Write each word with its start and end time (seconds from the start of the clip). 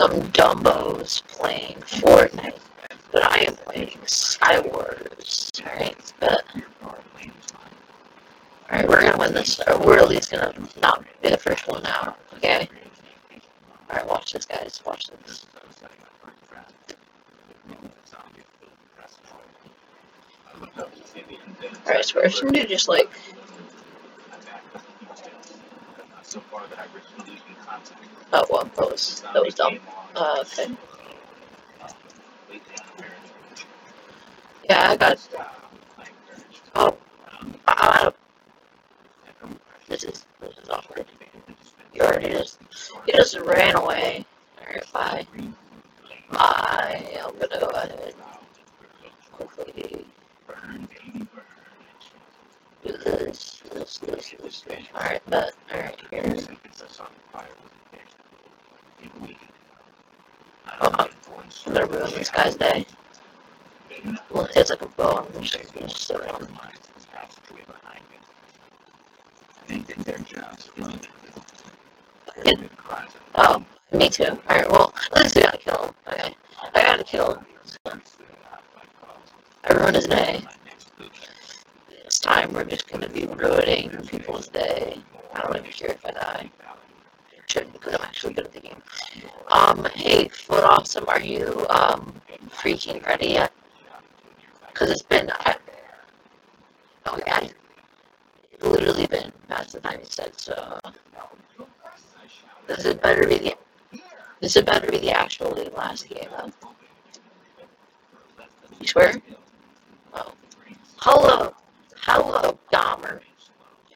some 0.00 0.22
dumbos 0.32 1.22
playing 1.28 1.76
Fortnite, 1.80 2.58
but 3.12 3.22
I 3.22 3.40
am 3.40 3.54
playing 3.54 3.98
Skywars. 4.06 5.50
Alright, 5.60 6.12
but 6.18 6.42
alright, 8.72 8.88
we're 8.88 9.02
gonna 9.02 9.18
win 9.18 9.34
this. 9.34 9.60
Or 9.66 9.78
we're 9.78 9.98
at 9.98 10.08
least 10.08 10.30
gonna 10.30 10.54
not 10.80 11.04
be 11.22 11.28
the 11.28 11.36
first 11.36 11.68
one 11.68 11.84
out. 11.84 12.18
Okay. 12.36 12.66
Alright, 13.90 14.06
watch 14.08 14.32
this, 14.32 14.46
guys. 14.46 14.80
Watch 14.86 15.10
this. 15.26 15.44
Alright, 21.86 22.04
so 22.06 22.20
we're 22.20 22.30
shouldn't 22.30 22.54
do 22.54 22.64
just 22.64 22.88
gonna 26.34 26.44
do 27.24 27.32
just 27.32 27.56
like 27.66 27.80
Oh 28.32 28.46
well, 28.50 28.64
that 28.64 28.90
was 28.90 29.20
that 29.34 29.44
was 29.44 29.54
dumb. 29.54 29.78
Uh, 30.14 30.38
okay. 30.42 30.68
Yeah, 34.68 34.90
I 34.90 34.96
got. 34.96 35.28
Oh, 36.76 36.96
I, 37.66 38.12
I, 38.12 38.12
this 39.88 40.04
is 40.04 40.26
this 40.40 40.56
is 40.58 40.68
awkward. 40.68 41.06
You 41.94 42.02
already 42.02 42.30
just 42.30 42.60
you 43.06 43.14
just 43.14 43.38
ran 43.40 43.76
away. 43.76 44.24
Alright, 44.60 44.92
bye. 44.92 45.26
Bye. 46.30 47.18
I'm 47.24 47.38
gonna 47.38 47.60
go 47.60 47.66
ahead. 47.70 48.14
Hopefully. 49.32 50.06
Do 52.84 52.92
this, 52.96 53.59
this, 53.98 54.34
this, 54.40 54.60
this. 54.62 54.84
Alright, 54.94 55.22
but 55.28 55.52
alright, 55.72 55.96
here. 56.10 56.56
Oh, 60.82 60.90
I'm 60.98 61.74
gonna 61.74 61.86
ruin 61.86 62.10
this 62.14 62.30
guy's 62.30 62.54
day. 62.56 62.86
Well, 64.30 64.48
it's 64.56 64.70
like 64.70 64.82
a 64.82 64.86
bow. 64.86 65.26
I'm 65.34 65.42
just 65.42 65.74
gonna 65.74 65.88
sit 65.88 66.16
around. 66.16 66.48
It, 72.46 72.58
oh, 73.34 73.64
me 73.92 74.08
too. 74.08 74.24
Alright, 74.24 74.70
well, 74.70 74.94
least 75.16 75.36
we 75.36 75.42
gotta 75.42 75.58
kill 75.58 75.84
him. 75.84 75.94
Okay. 76.08 76.34
I 76.74 76.82
gotta 76.82 77.04
kill 77.04 77.34
him. 77.34 78.02
I 79.64 79.72
ruined 79.74 79.96
his 79.96 80.06
day. 80.06 80.42
Time 82.30 82.52
we're 82.52 82.62
just 82.62 82.86
gonna 82.86 83.08
be 83.08 83.26
ruining 83.26 83.90
people's 84.06 84.46
day. 84.46 84.96
I 85.34 85.40
don't 85.40 85.56
even 85.56 85.72
care 85.72 85.90
if 85.90 86.06
I 86.06 86.12
die. 86.12 86.50
Shouldn't 87.46 87.72
because 87.72 87.94
I'm 87.94 88.02
actually 88.02 88.34
good 88.34 88.44
at 88.44 88.52
the 88.52 88.60
game. 88.60 88.80
Um, 89.48 89.84
hey, 89.96 90.28
Foot 90.28 90.62
Awesome, 90.62 91.06
are 91.08 91.20
you, 91.20 91.66
um, 91.70 92.14
freaking 92.50 93.04
ready 93.04 93.30
yet? 93.30 93.52
Because 94.68 94.90
it's 94.92 95.02
been, 95.02 95.28
I, 95.40 95.56
oh 97.06 97.18
yeah, 97.26 97.48
it's 98.52 98.62
literally 98.62 99.08
been 99.08 99.32
past 99.48 99.72
the 99.72 99.80
time 99.80 99.98
you 99.98 100.06
said, 100.08 100.30
so. 100.38 100.78
This 102.68 102.84
is 102.84 102.94
better 102.94 103.26
be 103.26 103.38
the, 103.38 103.54
this 104.40 104.54
is 104.54 104.62
better 104.62 104.88
be 104.88 104.98
the 104.98 105.10
actually 105.10 105.68
last 105.70 106.08
game. 106.08 106.28
You 108.80 108.86
swear? 108.86 109.20
Oh. 110.14 110.32
Hello. 110.98 111.49
Hello, 112.22 112.58
Dahmer. 112.70 113.20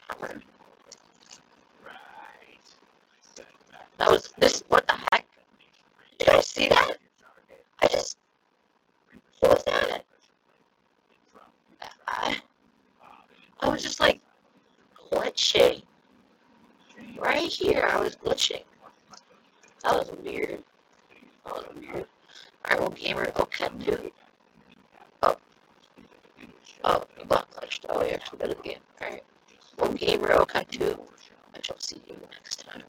Dahmer. 0.08 0.40
That 3.98 4.10
was 4.10 4.32
this. 4.38 4.64
What 4.68 4.86
the 4.88 4.94
heck? 5.12 5.26
Did 6.18 6.30
I 6.30 6.40
see 6.40 6.68
that? 6.68 6.94
I 7.82 7.86
just. 7.88 8.16
What 9.40 9.52
was 9.52 9.64
that? 9.64 10.06
I, 12.08 12.38
I 13.60 13.68
was 13.68 13.82
just 13.82 14.00
like 14.00 14.22
glitching. 15.12 15.82
Right 17.18 17.52
here, 17.52 17.86
I 17.92 18.00
was 18.00 18.16
glitching. 18.16 18.62
That 19.82 19.98
was 19.98 20.10
weird. 20.24 20.62
That 21.44 21.54
was 21.54 21.66
weird. 21.76 22.06
Alright, 22.64 22.80
well, 22.80 22.88
gamer. 22.88 23.30
Okay, 23.38 23.68
dude. 23.80 24.12
Oh. 26.84 27.02
You 27.18 27.24
got 27.24 27.50
glitched. 27.50 27.86
Oh, 27.88 28.02
you're 28.04 28.14
actually 28.14 28.38
good 28.38 28.50
at 28.50 28.56
the 28.58 28.62
game. 28.62 28.78
Alright. 29.02 29.24
Well. 29.78 30.42
Okay, 30.42 30.64
too. 30.70 30.98
I 31.54 31.58
shall 31.62 31.78
see 31.78 32.02
you 32.06 32.16
next 32.30 32.64
time. 32.64 32.82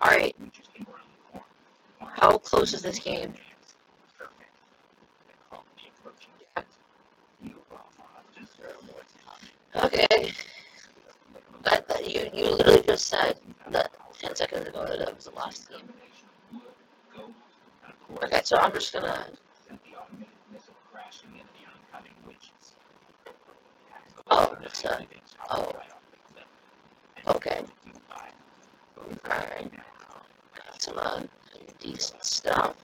Alright. 0.00 0.36
How 1.98 2.38
close 2.38 2.72
is 2.72 2.82
this 2.82 2.98
game? 3.00 3.34
Okay. 9.76 10.32
That, 11.64 11.88
that 11.88 12.08
you, 12.08 12.30
you 12.32 12.50
literally 12.50 12.82
just 12.82 13.08
said 13.08 13.38
that 13.70 13.90
10 14.20 14.36
seconds 14.36 14.68
ago 14.68 14.84
that 14.86 15.00
it 15.00 15.14
was 15.14 15.24
the 15.24 15.30
last 15.32 15.68
game. 15.68 15.80
Okay, 18.22 18.40
so 18.44 18.56
I'm 18.58 18.72
just 18.72 18.92
gonna. 18.92 19.26
Oh, 24.36 24.56
a. 24.84 25.06
Oh. 25.48 25.72
Okay. 27.28 27.60
Alright. 29.30 29.70
Got 30.56 30.82
some 30.82 30.98
uh, 30.98 31.22
decent 31.78 32.24
stuff. 32.24 32.74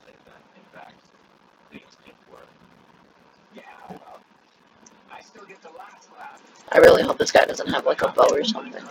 I 6.73 6.79
really 6.79 7.03
hope 7.03 7.19
this 7.19 7.33
guy 7.33 7.45
doesn't 7.47 7.69
have 7.69 7.85
like 7.85 8.03
a 8.03 8.09
bow 8.13 8.29
or 8.31 8.45
something. 8.45 8.85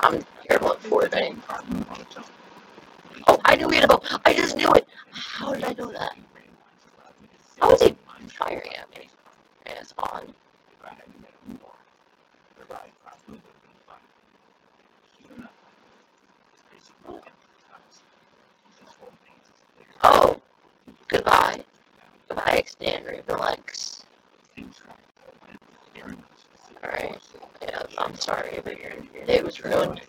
I'm 0.00 0.24
terrible 0.46 0.72
at 0.72 0.80
forwarding. 0.80 1.42
Oh, 3.26 3.40
I 3.46 3.56
knew 3.56 3.70
he 3.70 3.76
had 3.76 3.84
a 3.84 3.88
bow. 3.88 4.02
I 4.26 4.34
just 4.34 4.54
knew 4.54 4.70
it. 4.72 4.86
How 5.12 5.54
did 5.54 5.64
I 5.64 5.72
know 5.72 5.90
that? 5.92 6.14
How 7.60 7.74
is 7.74 7.82
he 7.82 7.96
firing 8.38 8.74
at 8.76 8.88
me? 8.96 9.08
Yeah, 9.66 9.72
it's 9.80 9.94
on. 9.98 10.32
Oh, 20.04 20.40
goodbye. 21.08 21.64
Goodbye, 22.58 22.90
Extend 22.98 23.24
Relax. 23.28 24.04
Alright. 26.82 27.18
Yeah, 27.62 27.82
I'm 27.98 28.16
sorry, 28.16 28.60
but 28.64 28.78
your, 28.80 28.90
day 29.26 29.42
was 29.42 29.62
ruined. 29.62 30.00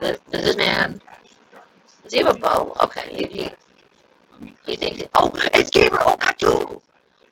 Does 0.00 0.18
this 0.30 0.56
man. 0.56 1.00
Does 2.02 2.12
he 2.12 2.18
have 2.18 2.36
a 2.36 2.38
bow? 2.38 2.76
Okay, 2.82 3.26
he. 3.28 3.50
he 4.66 4.76
thinks. 4.76 5.02
Oh, 5.14 5.30
it's 5.54 5.70
Gamer 5.70 5.98
Okatu! 5.98 6.44
Oh, 6.44 6.82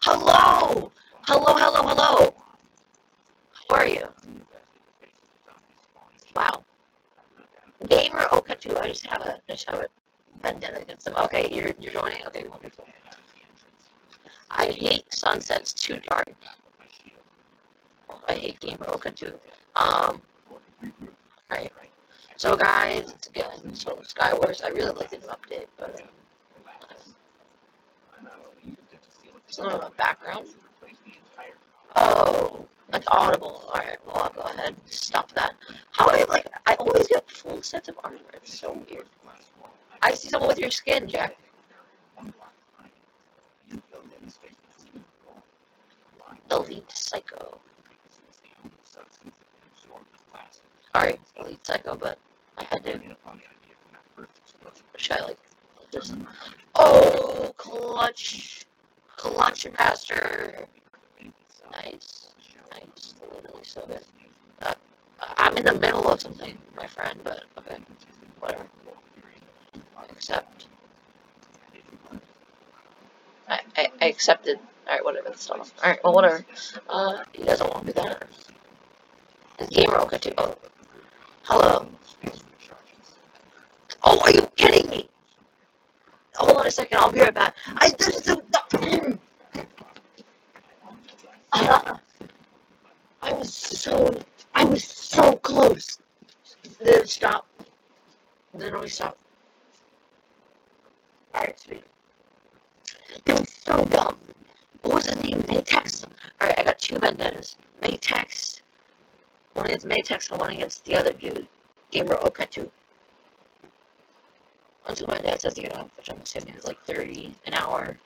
hello! 0.03 0.93
Hello, 1.27 1.55
hello, 1.55 1.89
hello! 1.89 2.35
How 3.69 3.77
are 3.77 3.87
you? 3.87 4.07
Wow. 6.35 6.65
Gamer 7.89 8.27
Okatu, 8.33 8.75
oh, 8.77 8.81
I 8.81 8.89
just 8.89 9.07
have 9.07 9.23
a. 9.23 9.35
I 9.49 9.53
just 9.53 9.69
have 9.69 9.81
a 9.81 9.87
vendetta 10.45 10.81
against 10.81 11.09
him. 11.09 11.15
Okay, 11.17 11.49
you're, 11.51 11.73
you're 11.81 11.93
joining. 11.93 12.25
Okay, 12.27 12.45
wonderful. 12.49 12.87
I 14.51 14.67
hate 14.67 15.13
sunsets 15.13 15.73
too 15.73 15.99
dark. 16.09 16.33
I 18.29 18.35
hate 18.35 18.61
Gamer 18.61 18.87
Okatu. 18.87 19.33
Um. 19.75 20.21
Alright. 21.51 21.73
So 22.37 22.57
guys, 22.57 23.11
it's 23.11 23.29
again, 23.29 23.75
so 23.75 23.97
Skywars, 24.03 24.65
I 24.65 24.69
really 24.69 24.95
like 24.95 25.13
new 25.13 25.19
update, 25.19 25.67
but 25.79 26.01
um, 26.01 26.09
it's 29.49 29.59
not 29.59 29.87
a 29.87 29.91
background. 29.97 30.47
Oh, 31.97 32.67
like 32.93 33.05
audible. 33.09 33.65
Alright, 33.69 33.99
well 34.07 34.17
I'll 34.17 34.33
go 34.33 34.41
ahead 34.43 34.69
and 34.69 34.77
stop 34.87 35.33
that. 35.33 35.55
How 35.93 36.09
I 36.09 36.25
like 36.29 36.47
I 36.67 36.75
always 36.75 37.07
get 37.09 37.29
full 37.31 37.63
sets 37.63 37.89
of 37.89 37.99
armor. 38.03 38.19
It's 38.35 38.59
so 38.59 38.73
weird. 38.89 39.07
I 40.05 40.13
see 40.13 40.29
someone 40.29 40.49
with 40.49 40.59
your 40.59 40.71
skin, 40.71 41.09
Jack. 41.09 41.35
Elite 46.51 46.93
Psycho. 46.93 47.59
Sorry, 50.93 51.19
Elite 51.41 51.67
Psycho, 51.67 51.97
but 51.97 52.19
I 52.59 52.65
had 52.65 52.85
to. 52.85 53.01
Should 54.99 55.17
I 55.17 55.25
like 55.25 55.39
just? 55.91 56.15
Oh, 56.75 57.55
clutch, 57.57 58.67
clutch 59.17 59.67
master. 59.79 60.67
Nice, 61.73 62.29
nice, 62.71 63.15
literally 63.35 63.65
so 63.65 63.87
good. 63.87 64.01
Uh, 64.61 64.75
I'm 65.39 65.57
in 65.57 65.65
the 65.65 65.73
middle 65.73 66.07
of 66.11 66.21
something, 66.21 66.59
my 66.77 66.87
friend, 66.87 67.19
but 67.25 67.45
okay. 67.59 67.79
Whatever. 68.39 68.67
Accept. 70.11 70.67
I, 73.49 73.61
I, 73.77 73.89
I 74.01 74.07
accepted. 74.07 74.59
Alright, 74.87 75.05
whatever, 75.05 75.29
that's. 75.29 75.51
Alright, 75.51 76.01
well, 76.05 76.15
whatever. 76.15 76.45
Uh, 76.89 77.25
he 77.33 77.45
doesn't 77.45 77.69
want 77.71 77.87
to 77.87 77.93
do 77.93 78.03
that. 78.03 78.29
His 79.59 79.69
gamer 79.69 79.97
okay 80.01 80.19
too. 80.19 80.33
Oh. 80.39 80.57
Hello. 81.43 81.87
Oh, 84.05 84.21
are 84.21 84.31
you 84.31 84.49
kidding 84.57 84.89
me? 84.91 85.09
Hold 86.37 86.57
on 86.59 86.67
a 86.67 86.71
second, 86.71 86.99
I'll 86.99 87.13
be 87.13 87.21
right 87.21 87.33
back. 87.33 87.55
I 87.77 87.91
this 87.91 88.29
is 88.29 88.37
uh, 91.53 91.97
I 93.23 93.33
was 93.33 93.55
so 93.55 94.21
I 94.55 94.65
was 94.65 94.85
so 94.85 95.37
close. 95.37 95.99
Then 96.81 97.01
it 97.01 97.09
stopped. 97.09 97.49
Then 98.53 98.81
we 98.81 98.89
stopped. 98.89 99.24
Sweet. 101.57 101.85
It 103.27 103.33
was 103.33 103.49
so 103.65 103.85
dumb. 103.87 104.17
What 104.83 104.95
was 104.95 105.07
his 105.07 105.23
name? 105.23 105.43
Maytex. 105.43 106.05
Alright, 106.41 106.59
I 106.59 106.65
got 106.65 106.79
two 106.79 106.99
vendettas. 106.99 107.57
Maytex. 107.83 108.61
One 109.55 109.67
against 109.67 109.87
Maytex 109.87 110.31
and 110.31 110.41
one 110.41 110.51
against 110.51 110.85
the 110.85 110.97
other 110.97 111.13
dude. 111.13 111.47
Gamer 111.91 112.17
Oketu. 112.17 112.71
Until 114.87 115.07
my 115.07 115.19
dad 115.19 115.41
says 115.41 115.55
to 115.55 115.63
get 115.63 115.77
off, 115.77 115.89
which 115.97 116.11
I'm 116.11 116.21
assuming 116.23 116.55
is 116.55 116.67
like 116.67 116.81
30 116.85 117.35
an 117.47 117.55
hour. 117.55 117.97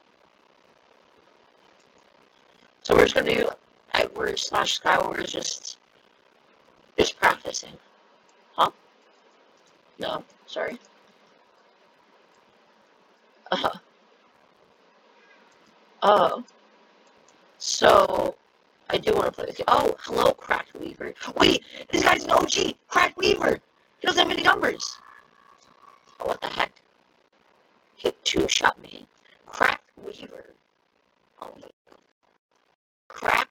So 2.83 2.95
we're 2.95 3.05
just 3.05 3.15
gonna 3.15 3.35
do 3.35 3.49
Edward 3.95 4.39
slash 4.39 4.81
Skywars 4.81 5.25
is 5.25 5.33
just 5.33 5.79
just 6.97 7.19
practicing. 7.19 7.77
Huh? 8.55 8.71
No, 9.99 10.25
sorry. 10.47 10.79
Uh, 13.51 13.71
oh. 16.03 16.45
So 17.59 18.37
I 18.91 18.99
do 18.99 19.13
want 19.13 19.27
to 19.27 19.33
play 19.33 19.47
with 19.47 19.59
you. 19.59 19.65
Oh, 19.69 19.97
hello, 20.01 20.33
Cracked 20.33 20.79
Weaver. 20.79 21.15
Wait, 21.37 21.65
this 21.91 22.03
guy's 22.03 22.25
an 22.25 22.31
OG! 22.31 22.75
Cracked 22.89 23.17
Weaver! 23.17 23.59
He 23.99 24.07
doesn't 24.07 24.23
have 24.23 24.31
any 24.31 24.43
numbers! 24.43 24.99
Oh, 26.21 26.27
what 26.27 26.41
the 26.41 26.49
heck? 26.49 26.73
He 27.97 28.13
two-shot 28.25 28.81
me. 28.81 29.07
Cracked 29.47 29.91
Weaver. 30.05 30.55
Oh, 31.41 31.51
my 31.61 31.69
God. 33.21 33.47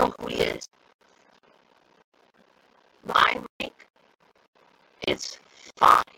know 0.00 0.14
who 0.18 0.28
he 0.28 0.36
is. 0.36 0.68
My 3.06 3.40
rank 3.60 3.74
is 5.06 5.38
Fine. 5.76 6.09